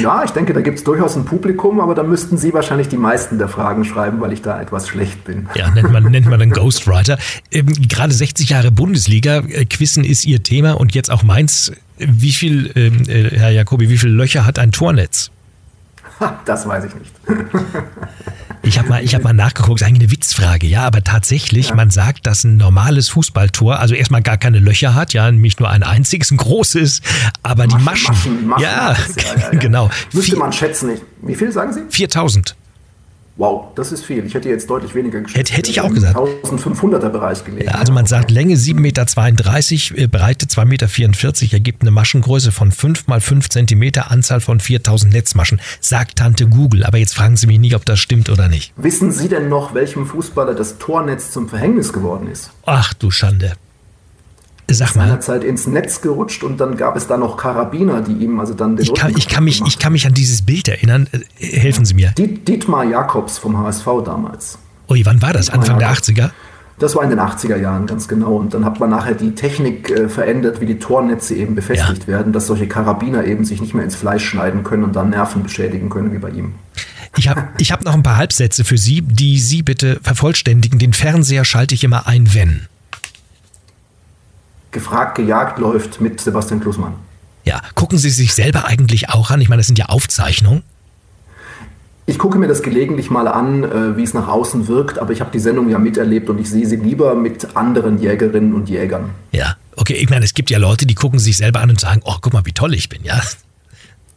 [0.00, 2.96] Ja, ich denke, da gibt es durchaus ein Publikum, aber da müssten Sie wahrscheinlich die
[2.96, 5.48] meisten der Fragen schreiben, weil ich da etwas schlecht bin.
[5.54, 7.18] Ja, nennt man, nennt man dann Ghostwriter.
[7.50, 11.72] Ähm, gerade 60 Jahre Bundesliga, äh, Quissen ist Ihr Thema und jetzt auch meins.
[11.98, 15.30] Wie viel, ähm, äh, Herr Jacobi, wie viele Löcher hat ein Tornetz?
[16.44, 17.12] Das weiß ich nicht.
[18.62, 21.74] Ich habe mal, hab mal nachgeguckt, ist eigentlich eine Witzfrage, ja, aber tatsächlich, ja.
[21.74, 25.70] man sagt, dass ein normales Fußballtor, also erstmal gar keine Löcher hat, ja, nämlich nur
[25.70, 27.00] ein einziges, ein großes,
[27.42, 29.90] aber Maschen, die Maschen, Maschen, Maschen ja, ja, ja, genau.
[30.12, 30.90] Müsste man schätzen,
[31.22, 31.80] wie viel sagen Sie?
[31.88, 32.54] 4000.
[33.40, 34.26] Wow, das ist viel.
[34.26, 35.56] Ich hätte jetzt deutlich weniger geschätzt.
[35.56, 36.14] Hätte, ich auch gesagt.
[36.14, 37.64] 1500er Bereich gelegen.
[37.64, 38.74] Ja, also man sagt Länge 7,32
[39.94, 44.60] Meter, äh, Breite 2,44 Meter, ergibt eine Maschengröße von 5 mal 5 Zentimeter, Anzahl von
[44.60, 46.84] 4000 Netzmaschen, sagt Tante Google.
[46.84, 48.74] Aber jetzt fragen Sie mich nicht, ob das stimmt oder nicht.
[48.76, 52.50] Wissen Sie denn noch, welchem Fußballer das Tornetz zum Verhängnis geworden ist?
[52.66, 53.54] Ach du Schande.
[54.74, 55.06] Sag mal.
[55.06, 58.76] Seinerzeit ins Netz gerutscht und dann gab es da noch Karabiner, die ihm also dann
[58.76, 61.08] den ich kann, ich kann mich, Ich kann mich an dieses Bild erinnern.
[61.12, 62.12] Äh, helfen Sie mir.
[62.16, 64.58] Dietmar Jakobs vom HSV damals.
[64.88, 65.46] Ui, wann war das?
[65.46, 66.02] Dietmar Anfang Jakobs.
[66.02, 66.30] der 80er?
[66.80, 68.36] Das war in den 80er Jahren, ganz genau.
[68.36, 72.08] Und dann hat man nachher die Technik äh, verändert, wie die Tornetze eben befestigt ja.
[72.08, 75.42] werden, dass solche Karabiner eben sich nicht mehr ins Fleisch schneiden können und dann Nerven
[75.42, 76.54] beschädigen können, wie bei ihm.
[77.18, 80.78] Ich habe ich hab noch ein paar Halbsätze für Sie, die Sie bitte vervollständigen.
[80.78, 82.66] Den Fernseher schalte ich immer ein, wenn
[84.70, 86.94] gefragt, gejagt läuft mit Sebastian Klusmann.
[87.44, 89.40] Ja, gucken Sie sich selber eigentlich auch an?
[89.40, 90.62] Ich meine, das sind ja Aufzeichnungen.
[92.06, 95.20] Ich gucke mir das gelegentlich mal an, äh, wie es nach außen wirkt, aber ich
[95.20, 99.10] habe die Sendung ja miterlebt und ich sehe sie lieber mit anderen Jägerinnen und Jägern.
[99.30, 99.94] Ja, okay.
[99.94, 102.32] Ich meine, es gibt ja Leute, die gucken sich selber an und sagen, oh, guck
[102.32, 103.20] mal, wie toll ich bin, ja.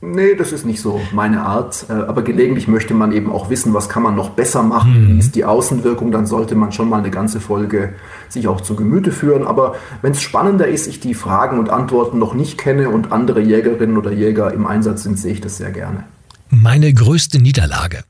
[0.06, 1.86] Nee, das ist nicht so meine Art.
[1.88, 5.08] Äh, aber gelegentlich möchte man eben auch wissen, was kann man noch besser machen, mhm.
[5.08, 7.94] wie ist die Außenwirkung, dann sollte man schon mal eine ganze Folge
[8.28, 9.48] sich auch zu Gemüte führen.
[9.48, 13.40] Aber wenn es spannender ist, ich die Fragen und Antworten noch nicht kenne und andere
[13.40, 16.04] Jägerinnen oder Jäger im Einsatz sind, sehe ich das sehr gerne.
[16.50, 18.04] Meine größte Niederlage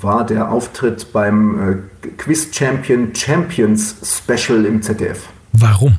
[0.00, 5.28] war der Auftritt beim äh, Quiz Champion Champions Special im ZDF.
[5.52, 5.98] Warum?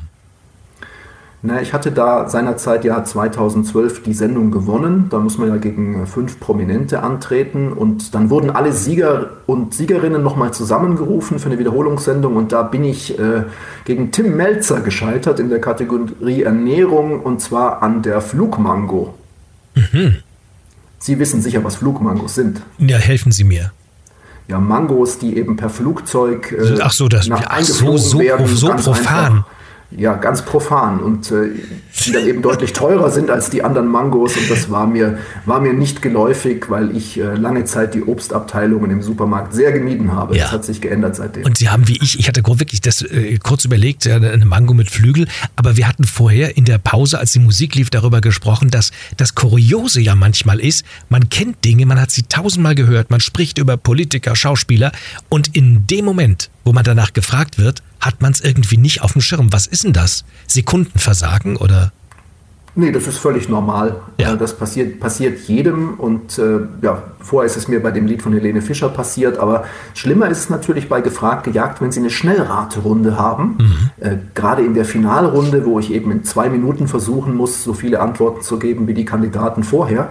[1.42, 5.06] Na, ich hatte da seinerzeit ja 2012 die Sendung gewonnen.
[5.08, 7.72] Da muss man ja gegen fünf Prominente antreten.
[7.72, 12.36] Und dann wurden alle Sieger und Siegerinnen nochmal zusammengerufen für eine Wiederholungssendung.
[12.36, 13.44] Und da bin ich äh,
[13.86, 19.14] gegen Tim Melzer gescheitert in der Kategorie Ernährung und zwar an der Flugmango.
[19.74, 20.16] Mhm.
[20.98, 22.60] Sie wissen sicher, was Flugmangos sind.
[22.76, 23.72] Ja, helfen Sie mir
[24.48, 28.46] ja, Mangos, die eben per Flugzeug äh, ach so, das, ach so, so, werden.
[28.48, 28.96] So profan.
[28.96, 29.44] Einfach
[29.96, 31.50] ja, ganz profan und äh,
[32.04, 35.60] die dann eben deutlich teurer sind als die anderen Mangos und das war mir, war
[35.60, 40.36] mir nicht geläufig, weil ich äh, lange Zeit die Obstabteilungen im Supermarkt sehr gemieden habe.
[40.36, 40.44] Ja.
[40.44, 41.44] Das hat sich geändert seitdem.
[41.44, 44.90] Und Sie haben wie ich, ich hatte wirklich das äh, kurz überlegt, eine Mango mit
[44.90, 45.26] Flügel,
[45.56, 49.34] aber wir hatten vorher in der Pause, als die Musik lief, darüber gesprochen, dass das
[49.34, 53.76] Kuriose ja manchmal ist, man kennt Dinge, man hat sie tausendmal gehört, man spricht über
[53.76, 54.92] Politiker, Schauspieler
[55.28, 59.12] und in dem Moment, wo man danach gefragt wird, hat man es irgendwie nicht auf
[59.12, 59.52] dem Schirm.
[59.52, 60.24] Was ist denn das?
[60.46, 61.92] Sekundenversagen oder?
[62.76, 63.96] Nee, das ist völlig normal.
[64.18, 64.34] Ja.
[64.34, 68.22] Äh, das passiert, passiert jedem und äh, ja, vorher ist es mir bei dem Lied
[68.22, 72.10] von Helene Fischer passiert, aber schlimmer ist es natürlich bei Gefragt gejagt, wenn Sie eine
[72.10, 73.58] Schnellraterunde haben.
[73.58, 74.04] Mhm.
[74.04, 78.00] Äh, gerade in der Finalrunde, wo ich eben in zwei Minuten versuchen muss, so viele
[78.00, 80.10] Antworten zu geben wie die Kandidaten vorher.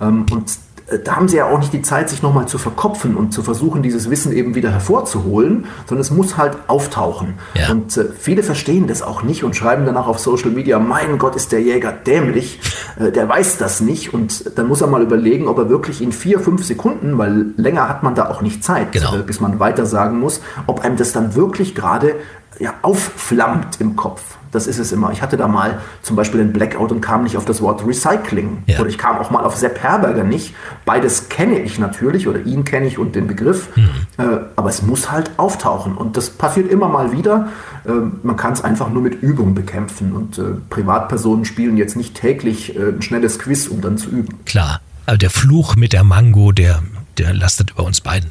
[0.00, 0.65] Ähm, und
[1.04, 3.82] da haben sie ja auch nicht die Zeit, sich nochmal zu verkopfen und zu versuchen,
[3.82, 7.34] dieses Wissen eben wieder hervorzuholen, sondern es muss halt auftauchen.
[7.54, 7.72] Ja.
[7.72, 11.34] Und äh, viele verstehen das auch nicht und schreiben danach auf Social Media, mein Gott,
[11.34, 12.60] ist der Jäger dämlich,
[13.00, 14.14] äh, der weiß das nicht.
[14.14, 17.88] Und dann muss er mal überlegen, ob er wirklich in vier, fünf Sekunden, weil länger
[17.88, 19.16] hat man da auch nicht Zeit, genau.
[19.16, 22.14] äh, bis man weiter sagen muss, ob einem das dann wirklich gerade
[22.58, 24.22] ja, aufflammt im Kopf.
[24.52, 25.12] Das ist es immer.
[25.12, 28.62] Ich hatte da mal zum Beispiel den Blackout und kam nicht auf das Wort Recycling.
[28.66, 28.80] Ja.
[28.80, 30.54] Oder ich kam auch mal auf Sepp Herberger nicht.
[30.86, 33.68] Beides kenne ich natürlich oder ihn kenne ich und den Begriff.
[33.76, 33.90] Mhm.
[34.16, 34.22] Äh,
[34.56, 35.94] aber es muss halt auftauchen.
[35.94, 37.48] Und das passiert immer mal wieder.
[37.84, 37.90] Äh,
[38.22, 40.12] man kann es einfach nur mit Übung bekämpfen.
[40.12, 44.38] Und äh, Privatpersonen spielen jetzt nicht täglich äh, ein schnelles Quiz, um dann zu üben.
[44.46, 44.80] Klar.
[45.04, 46.82] Aber der Fluch mit der Mango, der,
[47.18, 48.30] der lastet über uns beiden.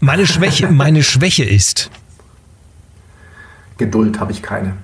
[0.00, 1.90] Meine Schwäche, meine Schwäche ist.
[3.78, 4.76] Geduld habe ich keine.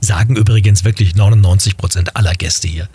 [0.00, 2.88] Sagen übrigens wirklich 99 Prozent aller Gäste hier.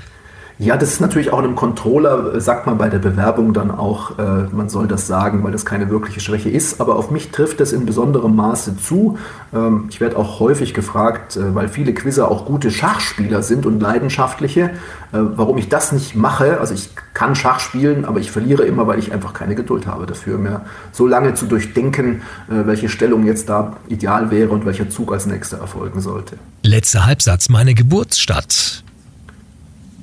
[0.61, 4.19] Ja, das ist natürlich auch einem Controller, äh, sagt man bei der Bewerbung dann auch,
[4.19, 6.81] äh, man soll das sagen, weil das keine wirkliche Schwäche ist.
[6.81, 9.17] Aber auf mich trifft das in besonderem Maße zu.
[9.53, 13.79] Ähm, ich werde auch häufig gefragt, äh, weil viele Quizzer auch gute Schachspieler sind und
[13.79, 14.69] leidenschaftliche, äh,
[15.11, 16.59] warum ich das nicht mache.
[16.59, 20.07] Also ich kann Schach spielen, aber ich verliere immer, weil ich einfach keine Geduld habe
[20.07, 24.89] dafür, mir so lange zu durchdenken, äh, welche Stellung jetzt da ideal wäre und welcher
[24.89, 26.35] Zug als nächster erfolgen sollte.
[26.63, 28.83] Letzter Halbsatz, meine Geburtsstadt.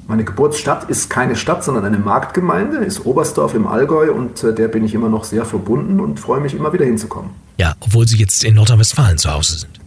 [0.08, 4.68] Meine Geburtsstadt ist keine Stadt, sondern eine Marktgemeinde, ist Oberstdorf im Allgäu und äh, der
[4.68, 7.30] bin ich immer noch sehr verbunden und freue mich immer wieder hinzukommen.
[7.58, 9.80] Ja, obwohl Sie jetzt in Nordrhein-Westfalen zu Hause sind.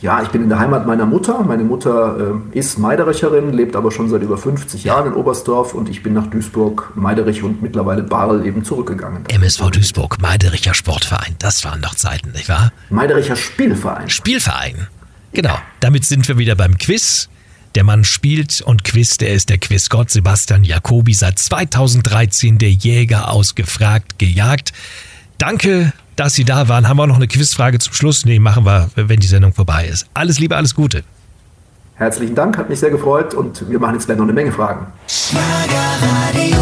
[0.00, 1.42] Ja, ich bin in der Heimat meiner Mutter.
[1.44, 5.88] Meine Mutter äh, ist Meidericherin, lebt aber schon seit über 50 Jahren in Oberstdorf und
[5.88, 9.24] ich bin nach Duisburg, Meiderich und mittlerweile Barl eben zurückgegangen.
[9.28, 12.72] MSV Duisburg, Meidericher Sportverein, das waren doch Zeiten, nicht wahr?
[12.90, 14.08] Meidericher Spielverein.
[14.08, 14.88] Spielverein.
[15.32, 17.28] Genau, damit sind wir wieder beim Quiz.
[17.74, 23.30] Der Mann spielt und quizt, er ist der Quizgott Sebastian Jacobi, seit 2013 der Jäger
[23.30, 24.72] ausgefragt, gejagt.
[25.38, 26.88] Danke, dass Sie da waren.
[26.88, 28.26] Haben wir noch eine Quizfrage zum Schluss?
[28.26, 30.06] Nee, machen wir, wenn die Sendung vorbei ist.
[30.12, 31.02] Alles Liebe, alles Gute.
[31.94, 34.86] Herzlichen Dank, hat mich sehr gefreut und wir machen jetzt gleich noch eine Menge Fragen.
[35.08, 36.58] Schlagerradio.